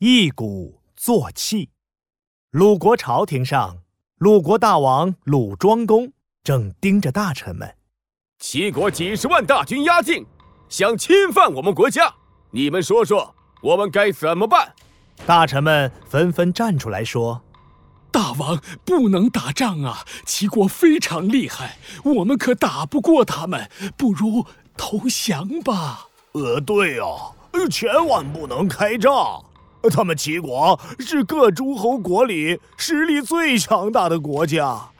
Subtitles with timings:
[0.00, 1.70] 一鼓作气。
[2.52, 3.78] 鲁国朝廷上，
[4.18, 6.12] 鲁国大王鲁庄公
[6.44, 7.74] 正盯着大臣们。
[8.38, 10.24] 齐国几十万大军压境，
[10.68, 12.14] 想侵犯我们国家，
[12.52, 14.72] 你们说说，我们该怎么办？
[15.26, 17.42] 大臣们纷纷站出来说
[18.12, 20.06] ：“大王不能打仗啊！
[20.24, 24.46] 齐国非常厉害，我们可打不过他们，不如
[24.76, 27.34] 投降吧。”呃，对啊，
[27.68, 29.10] 千万不能开战。
[29.90, 34.90] 他们齐国是各诸侯国里实力最强大的国家，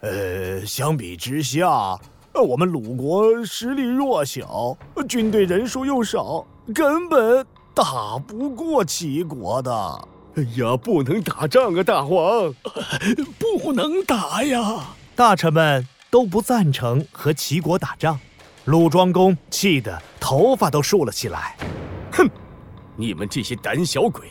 [0.00, 1.98] 呃，相比之下。
[2.34, 4.76] 我们鲁国实力弱小，
[5.08, 6.44] 军队人数又少，
[6.74, 10.08] 根本打不过齐国的。
[10.34, 12.52] 哎呀，不能打仗啊，大王！
[13.38, 14.96] 不能打呀！
[15.14, 18.18] 大臣们都不赞成和齐国打仗。
[18.64, 21.56] 鲁庄公气得头发都竖了起来。
[22.10, 22.28] 哼，
[22.96, 24.28] 你们这些胆小鬼！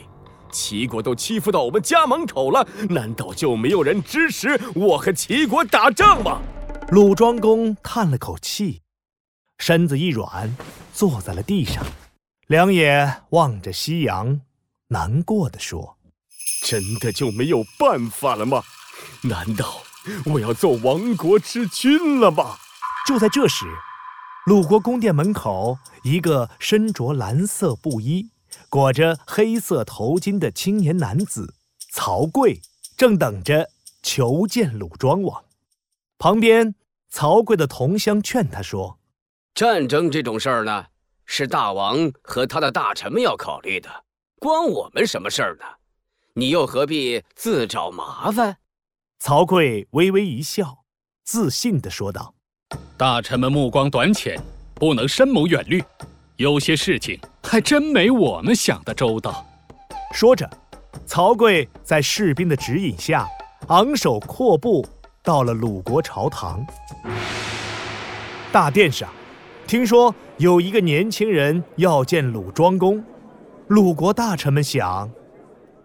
[0.50, 6.40] 齐国都欺负到我们家门口了，难道就没有人支持我和齐国打仗吗？
[6.90, 8.82] 鲁庄公叹了口气，
[9.58, 10.56] 身子一软，
[10.92, 11.84] 坐在了地上，
[12.46, 14.40] 两眼望着夕阳，
[14.88, 15.96] 难过的说
[16.64, 18.62] ：“真的就没有办法了吗？
[19.22, 19.82] 难道
[20.26, 22.56] 我要做亡国之君了吗？”
[23.08, 23.66] 就在这时，
[24.46, 28.30] 鲁国宫殿门口，一个身着蓝色布衣、
[28.74, 31.54] 裹着黑色头巾的青年男子
[31.92, 32.60] 曹刿，
[32.96, 33.70] 正等着
[34.02, 35.44] 求见鲁庄王。
[36.18, 36.74] 旁边，
[37.08, 38.98] 曹刿的同乡劝他说
[39.54, 40.86] ：“战争这种事儿呢，
[41.24, 43.88] 是大王和他的大臣们要考虑的，
[44.40, 45.64] 关我们什么事儿呢？
[46.32, 48.56] 你又何必自找麻烦？”
[49.22, 50.78] 曹刿微微一笑，
[51.22, 52.34] 自信地说道
[52.98, 54.36] ：“大臣们目光短浅，
[54.74, 55.80] 不能深谋远虑，
[56.34, 57.20] 有些事情
[57.54, 59.46] 还真没我们想的周到。”
[60.12, 60.50] 说着，
[61.06, 63.28] 曹刿在士兵的指引下，
[63.68, 64.84] 昂首阔步。
[65.22, 66.66] 到了鲁国朝堂，
[68.50, 69.08] 大殿上，
[69.68, 73.02] 听说有一个年轻人要见鲁庄公。
[73.68, 75.08] 鲁国大臣们想，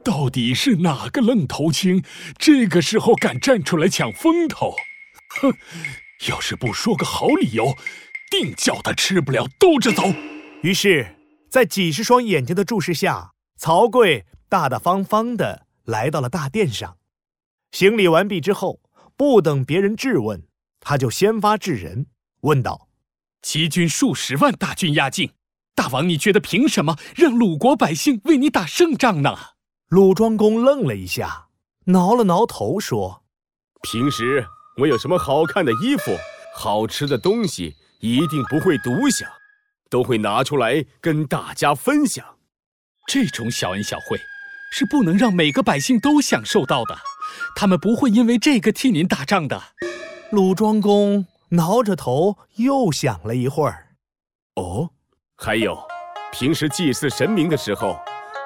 [0.04, 2.04] 到底是哪个愣头青，
[2.40, 4.74] 这个时候敢站出来抢风头？
[5.40, 5.54] 哼，
[6.28, 7.76] 要是不说个好理由，
[8.32, 10.04] 定叫他吃不了兜着走。
[10.64, 11.16] 于是，
[11.50, 16.98] 在几十双眼睛的注视下，曹刿大大方方的来到了大殿上，
[17.72, 18.82] 行礼完毕之后。
[19.18, 20.48] 不等别人质问，
[20.80, 22.06] 他就先发制人，
[22.44, 22.88] 问道
[23.44, 25.34] ：“齐军数十万大军压境，
[25.76, 29.38] 大王，你觉得凭什么让鲁国百姓为你打胜仗呢？”
[29.90, 31.50] 鲁庄公愣了一下，
[31.88, 33.26] 挠了挠头说
[33.84, 36.18] ：“平时我有什么好看的衣服、
[36.56, 39.30] 好吃的东西，一定不会独享，
[39.90, 42.24] 都会拿出来跟大家分享。
[43.08, 44.20] 这种小恩小惠，
[44.72, 46.98] 是不能让每个百姓都享受到的。”
[47.56, 49.62] 他们不会因为这个替您打仗的。
[50.32, 53.90] 鲁庄公挠着头，又想了一会儿。
[54.56, 54.90] 哦，
[55.36, 55.78] 还有，
[56.32, 58.00] 平时祭祀神明的时候，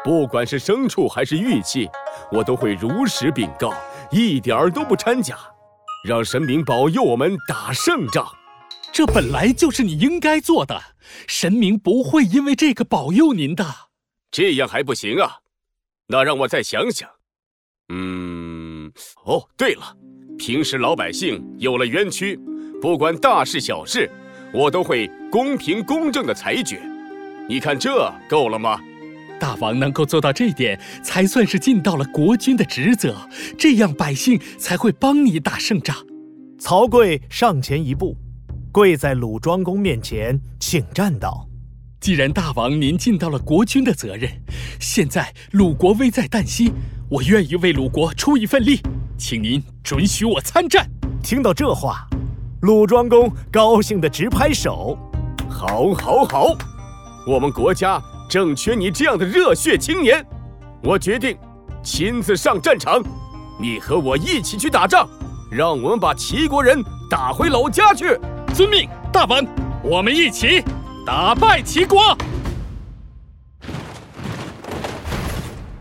[0.03, 1.89] 不管是牲畜还是玉器，
[2.31, 3.73] 我都会如实禀告，
[4.11, 5.37] 一点儿都不掺假，
[6.07, 8.25] 让神明保佑我们打胜仗。
[8.93, 10.79] 这本来就是你应该做的，
[11.27, 13.65] 神明不会因为这个保佑您的。
[14.29, 15.39] 这样还不行啊？
[16.09, 17.09] 那让我再想想。
[17.89, 18.93] 嗯，
[19.25, 19.97] 哦，对了，
[20.37, 22.39] 平时老百姓有了冤屈，
[22.79, 24.07] 不管大事小事，
[24.53, 26.79] 我都会公平公正的裁决。
[27.49, 28.79] 你看这够了吗？
[29.39, 33.27] 大王能够做到这点，才算是尽到了国君的职责，
[33.57, 35.97] 这样百姓才会帮你打胜仗。
[36.59, 38.15] 曹刿上前一步，
[38.73, 41.47] 跪在鲁庄公面前，请战道
[42.01, 44.27] ：“既然大王您尽到了国君的责任，
[44.79, 46.73] 现在鲁国危在旦夕。”
[47.07, 48.81] 我愿意为鲁国出一份力，
[49.15, 50.89] 请您准许我参战。
[51.21, 52.07] 听到这话，
[52.61, 54.97] 鲁庄公高兴的直拍手
[55.47, 56.57] ：“好，好，好！
[57.27, 60.25] 我们国家正缺你这样的热血青年，
[60.81, 61.37] 我决定
[61.83, 63.03] 亲自上战场，
[63.61, 65.07] 你和我一起去打仗，
[65.51, 68.19] 让我们把齐国人打回老家去。”
[68.53, 69.43] 遵命，大王，
[69.83, 70.63] 我们一起
[71.05, 72.15] 打败齐国。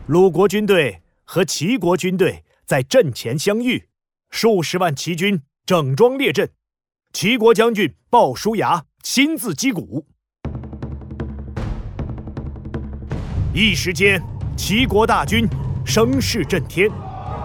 [0.07, 0.99] 鲁国军队。
[1.25, 3.89] 和齐国军队在阵前相遇，
[4.29, 6.51] 数十万齐军整装列阵，
[7.11, 10.05] 齐国将军鲍叔牙亲自击鼓。
[13.55, 14.23] 一时间，
[14.59, 15.49] 齐国大军
[15.87, 16.91] 声势震天，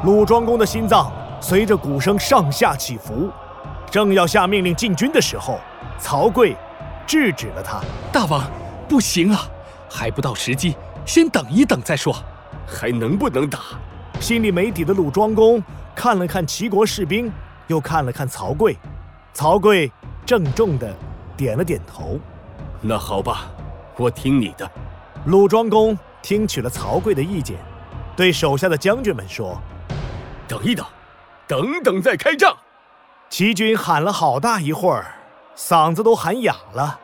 [0.04, 1.10] 鲁庄公的心脏
[1.40, 3.32] 随着鼓声上下起伏。
[3.90, 5.60] 正要下命令进军的时候，
[5.98, 6.56] 曹刿
[7.06, 7.82] 制止了他
[8.12, 8.44] ：“大王，
[8.88, 9.48] 不行啊，
[9.90, 10.76] 还不到时机，
[11.06, 12.16] 先等一等再说。”
[12.70, 13.60] 还能不能打？
[14.20, 15.64] 心里没底的鲁庄公
[15.96, 17.32] 看了看齐国士兵，
[17.68, 18.76] 又看了看曹刿。
[19.34, 19.90] 曹刿
[20.26, 20.94] 郑重的
[21.38, 22.20] 点了点头。
[22.82, 23.46] 那好吧，
[23.96, 24.70] 我听你的。
[25.28, 27.56] 鲁庄公听取了曹刿的意见，
[28.18, 29.58] 对手下的将军们说
[30.46, 30.86] ：“等一等，
[31.48, 32.54] 等等再开仗。”
[33.30, 35.14] 齐军喊了好大一会儿，
[35.56, 37.00] 嗓子都喊哑了。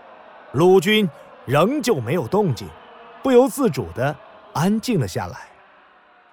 [0.53, 1.07] 鲁军
[1.45, 2.67] 仍旧没有动静，
[3.21, 4.15] 不由自主的
[4.53, 5.37] 安静了下来。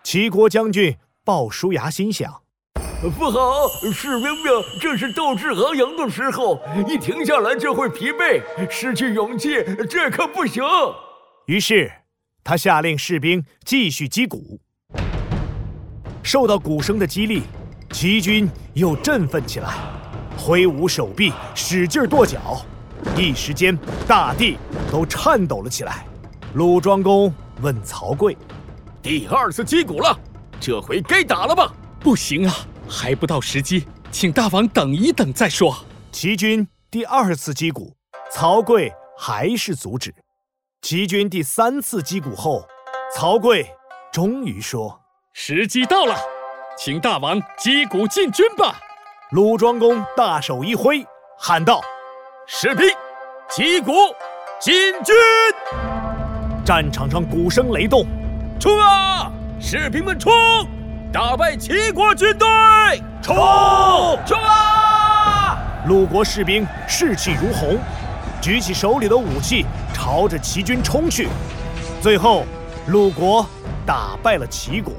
[0.03, 2.33] 齐国将军鲍叔牙心想：
[3.19, 4.45] 不好，士兵们
[4.81, 8.41] 正是斗志昂扬的时候，一停下来就会疲惫，
[8.71, 10.63] 失去勇气，这可不行。
[11.47, 11.91] 于是，
[12.45, 14.61] 他下令士兵继续击鼓。
[16.23, 17.43] 受到鼓声的激励，
[18.00, 19.75] 齐军又振奋起来，
[20.35, 22.64] 挥舞手臂，使劲跺脚。
[23.14, 24.56] 一时间，大地
[24.91, 26.06] 都颤抖了起来。
[26.55, 27.31] 鲁庄公
[27.61, 28.35] 问曹刿
[29.02, 30.19] ：“第二次击鼓了，
[30.58, 31.70] 这回该打了吧
[32.00, 32.56] ？”“不行啊，
[32.88, 37.94] 还不到时机，请大王等一等再说。”齐军第二次击鼓，
[38.32, 40.14] 曹刿还是阻止。
[40.81, 42.64] 齐军第三次击鼓后，
[43.14, 43.62] 曹刿
[44.11, 44.99] 终于说
[45.35, 46.17] ：“时机到了，
[46.82, 48.81] 请大王击鼓进军吧。”
[49.32, 51.06] 鲁庄公大手一挥，
[51.38, 51.79] 喊道
[52.49, 52.88] ：“士兵，
[53.50, 53.93] 击鼓
[54.59, 54.73] 进
[55.03, 55.15] 军！”
[56.65, 58.06] 战场上鼓声雷动，
[58.59, 59.31] 冲啊！
[59.61, 60.32] 士兵们冲！
[61.12, 62.49] 打败齐国军队！
[63.21, 63.37] 冲！
[64.25, 65.59] 冲啊！
[65.87, 67.79] 鲁国士兵士气如虹。
[68.41, 71.29] 举起手里的武器，朝着齐军冲去。
[72.00, 72.47] 最后，
[72.87, 73.44] 鲁国
[73.85, 74.94] 打败了齐国。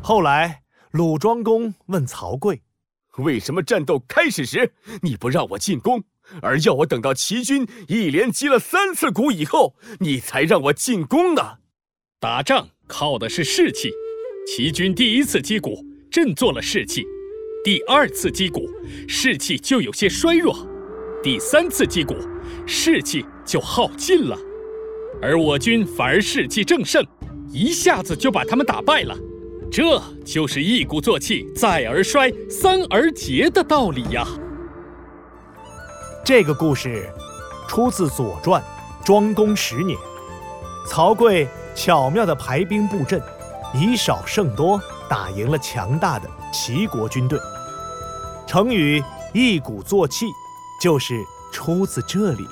[0.00, 0.58] 后来，
[0.92, 2.60] 鲁庄公问曹刿
[3.18, 6.02] ：“为什么战斗开始时你不让我进攻，
[6.40, 11.58] 而要我等到齐军一连击了三次鼓以后，你才让我进攻呢？”
[12.18, 13.90] 打仗靠的是士气。
[14.46, 17.02] 齐军第一次击鼓，振作了士气；
[17.62, 18.66] 第二次击鼓，
[19.06, 20.54] 士气就有些衰弱；
[21.22, 22.16] 第三次击鼓。
[22.66, 24.38] 士气就耗尽了，
[25.20, 27.06] 而我军反而士气正盛，
[27.52, 29.14] 一下子就把他们打败了。
[29.70, 34.26] 这就是一鼓作气，再而衰，三而竭的道理呀。
[36.24, 37.08] 这个故事
[37.68, 38.60] 出自《左传》
[39.04, 39.96] 庄公十年，
[40.86, 43.20] 曹刿巧妙地排兵布阵，
[43.74, 47.38] 以少胜多，打赢了强大的齐国军队。
[48.46, 49.02] 成语
[49.34, 50.26] “一鼓作气”
[50.80, 51.22] 就是
[51.52, 52.46] 出自这里。